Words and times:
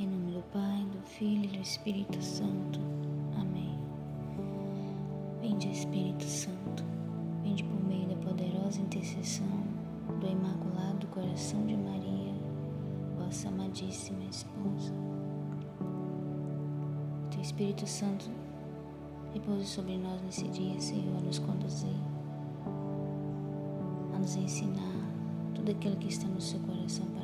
Em 0.00 0.06
nome 0.06 0.32
do 0.32 0.42
Pai, 0.50 0.82
do 0.92 1.02
Filho 1.02 1.44
e 1.44 1.48
do 1.48 1.60
Espírito 1.60 2.22
Santo. 2.22 2.80
Amém. 3.38 3.78
Vinde, 5.42 5.70
Espírito 5.70 6.24
Santo, 6.24 6.82
vinde 7.42 7.62
por 7.64 7.84
meio 7.84 8.08
da 8.08 8.16
poderosa 8.16 8.80
intercessão 8.80 9.62
do 10.18 10.26
Imaculado 10.26 11.06
Coração 11.08 11.66
de 11.66 11.76
Maria, 11.76 12.32
vossa 13.18 13.48
amadíssima 13.48 14.24
esposa. 14.24 14.94
Teu 17.30 17.42
Espírito 17.42 17.86
Santo 17.86 18.30
repouse 19.34 19.66
sobre 19.66 19.98
nós 19.98 20.22
nesse 20.22 20.48
dia, 20.48 20.80
Senhor, 20.80 21.14
a 21.18 21.20
nos 21.20 21.38
conduzir, 21.38 22.00
a 24.14 24.18
nos 24.18 24.34
ensinar 24.34 25.12
tudo 25.54 25.70
aquilo 25.72 25.96
que 25.96 26.08
está 26.08 26.26
no 26.26 26.40
seu 26.40 26.58
coração 26.60 27.04
nós. 27.04 27.19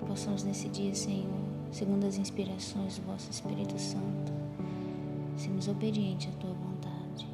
Que 0.00 0.06
possamos 0.06 0.44
nesse 0.44 0.66
dia, 0.70 0.94
Senhor, 0.94 1.28
segundo 1.70 2.06
as 2.06 2.16
inspirações 2.16 2.96
do 2.96 3.04
vosso 3.04 3.30
Espírito 3.30 3.78
Santo, 3.78 4.32
sermos 5.36 5.68
obedientes 5.68 6.32
à 6.32 6.38
tua 6.38 6.54
vontade. 6.54 7.28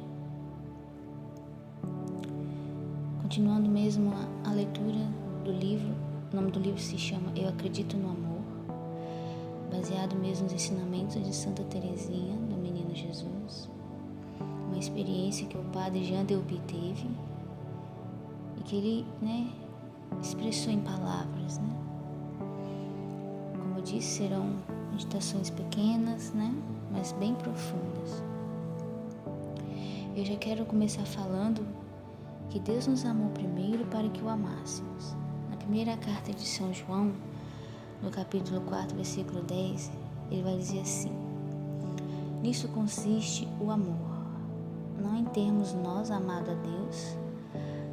Continuando 3.21 3.69
mesmo 3.69 4.11
a, 4.11 4.49
a 4.49 4.51
leitura 4.51 4.99
do 5.45 5.51
livro, 5.53 5.95
o 6.33 6.35
nome 6.35 6.51
do 6.51 6.59
livro 6.59 6.77
se 6.77 6.97
chama 6.97 7.31
Eu 7.37 7.47
Acredito 7.47 7.95
no 7.95 8.09
Amor, 8.09 8.41
baseado 9.71 10.17
mesmo 10.17 10.43
nos 10.43 10.53
ensinamentos 10.53 11.23
de 11.23 11.33
Santa 11.33 11.63
Teresinha, 11.63 12.35
do 12.35 12.57
Menino 12.57 12.93
Jesus, 12.93 13.69
uma 14.67 14.77
experiência 14.77 15.47
que 15.47 15.57
o 15.57 15.63
padre 15.71 16.03
Jean 16.03 16.25
Delby 16.25 16.59
teve 16.67 17.07
que 18.65 18.75
ele 18.75 19.05
né, 19.21 19.47
expressou 20.21 20.73
em 20.73 20.81
palavras. 20.81 21.59
Né? 21.59 21.86
Disse, 23.87 24.17
serão 24.17 24.49
meditações 24.91 25.49
pequenas, 25.49 26.33
né, 26.33 26.53
mas 26.91 27.13
bem 27.13 27.33
profundas. 27.35 28.21
Eu 30.13 30.25
já 30.25 30.35
quero 30.35 30.65
começar 30.65 31.05
falando 31.05 31.65
que 32.49 32.59
Deus 32.59 32.85
nos 32.85 33.05
amou 33.05 33.29
primeiro 33.29 33.85
para 33.85 34.09
que 34.09 34.21
o 34.21 34.27
amássemos. 34.27 35.15
Na 35.49 35.55
primeira 35.55 35.95
carta 35.95 36.33
de 36.33 36.45
São 36.45 36.73
João, 36.73 37.13
no 38.03 38.11
capítulo 38.11 38.59
4, 38.59 38.93
versículo 38.93 39.41
10, 39.43 39.89
ele 40.31 40.43
vai 40.43 40.57
dizer 40.57 40.81
assim: 40.81 41.13
Nisso 42.43 42.67
consiste 42.67 43.47
o 43.57 43.71
amor, 43.71 43.95
não 45.01 45.17
em 45.17 45.25
termos 45.25 45.73
nós 45.73 46.11
amado 46.11 46.51
a 46.51 46.55
Deus, 46.55 47.17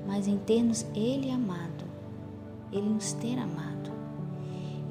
mas 0.08 0.26
em 0.26 0.38
termos 0.38 0.84
Ele 0.92 1.30
amado, 1.30 1.84
Ele 2.72 2.88
nos 2.88 3.12
ter 3.12 3.38
amado 3.38 3.73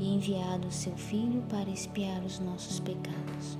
e 0.03 0.15
enviado 0.15 0.69
seu 0.69 0.95
Filho 0.97 1.41
para 1.43 1.69
expiar 1.69 2.21
os 2.23 2.37
nossos 2.37 2.77
pecados. 2.79 3.57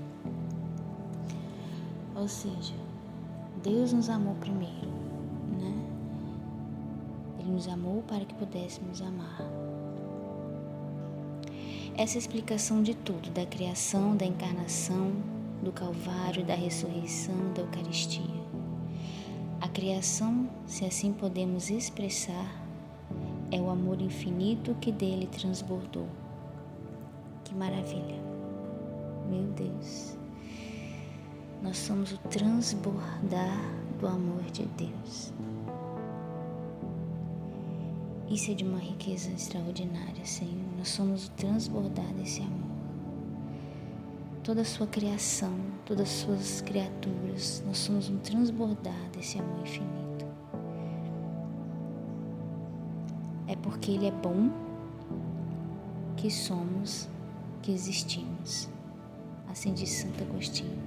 Ou 2.13 2.27
seja, 2.27 2.75
Deus 3.63 3.93
nos 3.93 4.09
amou 4.09 4.35
primeiro, 4.35 4.89
né? 5.57 5.73
Ele 7.39 7.51
nos 7.51 7.67
amou 7.69 8.03
para 8.03 8.25
que 8.25 8.35
pudéssemos 8.35 9.01
amar. 9.01 9.39
Essa 11.95 12.17
é 12.17 12.19
explicação 12.19 12.83
de 12.83 12.93
tudo, 12.93 13.29
da 13.31 13.45
criação, 13.45 14.17
da 14.17 14.25
encarnação, 14.25 15.13
do 15.63 15.71
Calvário, 15.71 16.43
da 16.43 16.55
ressurreição, 16.55 17.53
da 17.53 17.61
Eucaristia. 17.61 18.43
A 19.61 19.69
criação, 19.69 20.49
se 20.67 20.83
assim 20.83 21.13
podemos 21.13 21.69
expressar, 21.69 22.61
é 23.49 23.61
o 23.61 23.69
amor 23.69 24.01
infinito 24.01 24.75
que 24.81 24.91
dele 24.91 25.27
transbordou. 25.27 26.22
Que 27.53 27.59
maravilha! 27.59 28.19
Meu 29.29 29.43
Deus! 29.53 30.17
Nós 31.61 31.77
somos 31.77 32.11
o 32.11 32.17
transbordar 32.29 33.59
do 33.99 34.07
amor 34.07 34.41
de 34.51 34.65
Deus. 34.75 35.31
Isso 38.27 38.49
é 38.49 38.53
de 38.55 38.63
uma 38.63 38.79
riqueza 38.79 39.29
extraordinária, 39.29 40.25
Senhor. 40.25 40.65
Nós 40.77 40.89
somos 40.89 41.27
o 41.27 41.31
transbordar 41.31 42.11
desse 42.15 42.41
amor 42.41 42.73
toda 44.43 44.61
a 44.61 44.65
sua 44.65 44.87
criação, 44.87 45.53
todas 45.85 46.09
as 46.09 46.15
suas 46.15 46.61
criaturas. 46.61 47.63
Nós 47.67 47.77
somos 47.77 48.09
um 48.09 48.17
transbordar 48.17 49.09
desse 49.15 49.39
amor 49.39 49.61
infinito. 49.61 50.25
É 53.47 53.55
porque 53.55 53.91
Ele 53.91 54.07
é 54.07 54.11
bom 54.11 54.49
que 56.17 56.31
somos, 56.31 57.07
que 57.63 57.71
existimos. 57.71 58.69
Assim 59.49 59.73
diz 59.73 59.89
Santo 59.89 60.21
Agostinho. 60.23 60.77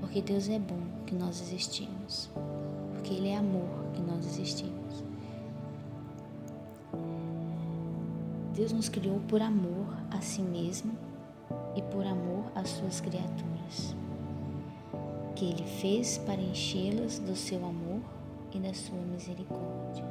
Porque 0.00 0.22
Deus 0.22 0.48
é 0.48 0.58
bom 0.58 0.80
que 1.04 1.14
nós 1.14 1.40
existimos. 1.42 2.30
Porque 2.94 3.12
Ele 3.12 3.28
é 3.28 3.36
amor 3.36 3.68
que 3.92 4.00
nós 4.00 4.24
existimos. 4.24 5.04
Deus 8.54 8.72
nos 8.72 8.88
criou 8.88 9.18
por 9.28 9.42
amor 9.42 9.86
a 10.12 10.20
si 10.20 10.40
mesmo 10.40 10.96
e 11.74 11.82
por 11.82 12.06
amor 12.06 12.52
às 12.54 12.68
suas 12.68 13.00
criaturas, 13.00 13.96
que 15.34 15.46
Ele 15.46 15.64
fez 15.64 16.18
para 16.18 16.40
enchê-las 16.40 17.18
do 17.18 17.34
seu 17.34 17.58
amor 17.66 18.00
e 18.52 18.60
da 18.60 18.72
sua 18.72 19.00
misericórdia. 19.12 20.04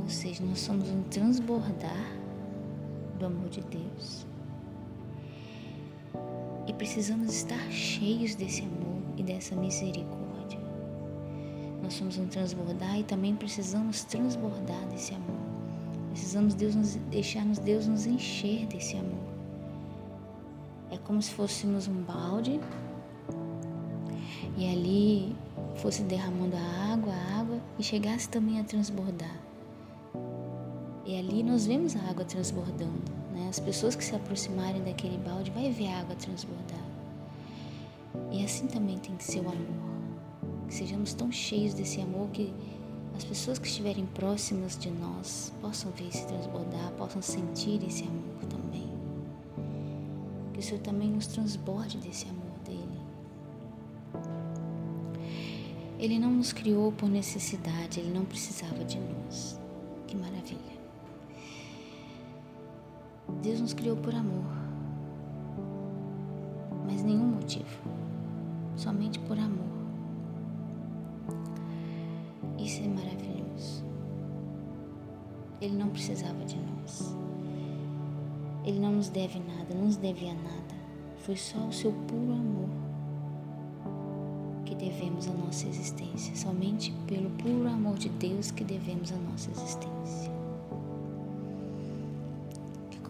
Ou 0.00 0.08
seja, 0.08 0.44
nós 0.44 0.60
somos 0.60 0.88
um 0.88 1.02
transbordar 1.10 2.27
do 3.18 3.26
amor 3.26 3.48
de 3.48 3.60
Deus. 3.62 4.26
E 6.66 6.72
precisamos 6.72 7.34
estar 7.34 7.70
cheios 7.70 8.34
desse 8.34 8.62
amor 8.62 9.02
e 9.16 9.22
dessa 9.22 9.56
misericórdia. 9.56 10.58
Nós 11.82 11.94
somos 11.94 12.18
um 12.18 12.26
transbordar 12.26 12.98
e 12.98 13.04
também 13.04 13.34
precisamos 13.34 14.04
transbordar 14.04 14.86
desse 14.88 15.14
amor. 15.14 15.36
Precisamos 16.10 16.54
Deus 16.54 16.74
nos, 16.74 16.94
deixarmos 17.10 17.58
Deus 17.58 17.86
nos 17.86 18.06
encher 18.06 18.66
desse 18.66 18.96
amor. 18.96 19.28
É 20.90 20.98
como 20.98 21.20
se 21.20 21.32
fôssemos 21.32 21.86
um 21.88 22.02
balde 22.02 22.60
e 24.56 24.70
ali 24.70 25.36
fosse 25.76 26.02
derramando 26.02 26.56
a 26.56 26.92
água, 26.92 27.12
a 27.12 27.40
água 27.40 27.60
e 27.78 27.82
chegasse 27.82 28.28
também 28.28 28.58
a 28.58 28.64
transbordar. 28.64 29.47
E 31.08 31.18
ali 31.18 31.42
nós 31.42 31.64
vemos 31.64 31.96
a 31.96 32.00
água 32.00 32.22
transbordando. 32.22 33.10
Né? 33.32 33.48
As 33.48 33.58
pessoas 33.58 33.96
que 33.96 34.04
se 34.04 34.14
aproximarem 34.14 34.84
daquele 34.84 35.16
balde 35.16 35.50
vai 35.50 35.72
ver 35.72 35.88
a 35.88 36.00
água 36.00 36.14
transbordar. 36.14 36.84
E 38.30 38.44
assim 38.44 38.66
também 38.66 38.98
tem 38.98 39.16
que 39.16 39.24
ser 39.24 39.38
o 39.38 39.48
amor. 39.48 39.88
Que 40.68 40.74
sejamos 40.74 41.14
tão 41.14 41.32
cheios 41.32 41.72
desse 41.72 42.02
amor 42.02 42.28
que 42.28 42.52
as 43.16 43.24
pessoas 43.24 43.58
que 43.58 43.66
estiverem 43.66 44.04
próximas 44.04 44.76
de 44.76 44.90
nós 44.90 45.50
possam 45.62 45.90
ver 45.92 46.12
se 46.12 46.26
transbordar, 46.26 46.92
possam 46.98 47.22
sentir 47.22 47.82
esse 47.82 48.02
amor 48.02 48.44
também 48.50 48.86
que 50.52 50.60
o 50.60 50.62
Senhor 50.62 50.80
também 50.80 51.08
nos 51.08 51.26
transborde 51.28 51.96
desse 51.98 52.26
amor 52.28 52.58
dele. 52.66 53.00
Ele 55.98 56.18
não 56.18 56.32
nos 56.32 56.52
criou 56.52 56.92
por 56.92 57.08
necessidade, 57.08 57.98
ele 57.98 58.12
não 58.12 58.24
precisava 58.24 58.84
de 58.84 58.98
nós. 58.98 59.58
Que 60.06 60.14
maravilha. 60.16 60.77
Deus 63.42 63.60
nos 63.60 63.72
criou 63.72 63.96
por 63.96 64.14
amor, 64.14 64.44
mas 66.86 67.02
nenhum 67.04 67.26
motivo, 67.26 67.80
somente 68.76 69.18
por 69.20 69.38
amor. 69.38 69.68
Isso 72.58 72.82
é 72.82 72.88
maravilhoso. 72.88 73.84
Ele 75.60 75.76
não 75.76 75.88
precisava 75.88 76.44
de 76.44 76.56
nós. 76.56 77.16
Ele 78.64 78.80
não 78.80 78.92
nos 78.92 79.08
deve 79.08 79.38
nada, 79.38 79.74
não 79.74 79.86
nos 79.86 79.96
devia 79.96 80.34
nada. 80.34 80.74
Foi 81.18 81.36
só 81.36 81.58
o 81.58 81.72
seu 81.72 81.92
puro 81.92 82.32
amor 82.32 82.68
que 84.64 84.74
devemos 84.74 85.28
a 85.28 85.32
nossa 85.32 85.66
existência. 85.68 86.34
Somente 86.34 86.92
pelo 87.06 87.30
puro 87.30 87.68
amor 87.68 87.96
de 87.96 88.08
Deus 88.08 88.50
que 88.50 88.64
devemos 88.64 89.12
a 89.12 89.16
nossa 89.16 89.50
existência. 89.50 90.37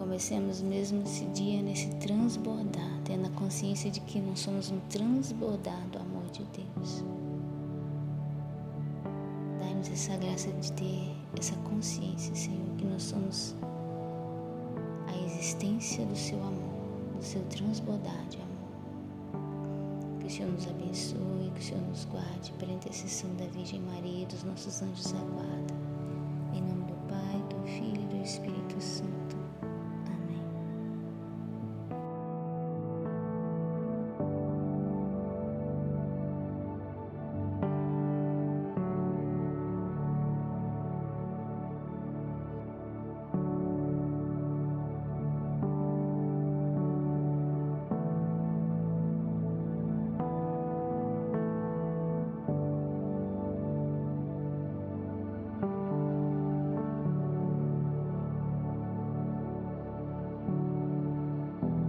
Comecemos 0.09 0.63
mesmo 0.63 1.03
esse 1.03 1.23
dia 1.25 1.61
nesse 1.61 1.87
transbordar, 1.97 2.99
tendo 3.05 3.27
a 3.27 3.29
consciência 3.29 3.91
de 3.91 3.99
que 3.99 4.19
nós 4.19 4.39
somos 4.39 4.71
um 4.71 4.79
transbordar 4.89 5.87
do 5.91 5.99
amor 5.99 6.25
de 6.31 6.43
Deus. 6.45 7.03
Dai-nos 9.59 9.87
essa 9.87 10.17
graça 10.17 10.51
de 10.53 10.71
ter 10.71 11.15
essa 11.37 11.55
consciência, 11.57 12.33
Senhor, 12.33 12.75
que 12.75 12.85
nós 12.85 13.03
somos 13.03 13.55
a 15.05 15.25
existência 15.27 16.03
do 16.03 16.15
Seu 16.15 16.41
amor, 16.41 17.13
do 17.15 17.23
Seu 17.23 17.43
transbordar 17.43 18.25
de 18.29 18.37
amor. 18.37 20.19
Que 20.21 20.25
o 20.25 20.29
Senhor 20.31 20.51
nos 20.51 20.67
abençoe, 20.67 21.51
que 21.53 21.61
o 21.61 21.63
Senhor 21.63 21.87
nos 21.87 22.05
guarde 22.05 22.51
pela 22.53 22.71
intercessão 22.71 23.29
da 23.35 23.45
Virgem 23.45 23.79
Maria 23.81 24.23
e 24.23 24.25
dos 24.25 24.43
nossos 24.43 24.81
anjos 24.81 25.11
da 25.11 25.19
guarda. 25.19 25.75
Em 26.55 26.61
nome 26.63 26.85
do 26.85 26.95
Pai, 27.07 27.43
do 27.47 27.67
Filho 27.67 28.01
e 28.01 28.15
do 28.15 28.23
Espírito 28.23 28.81
Santo. 28.81 29.18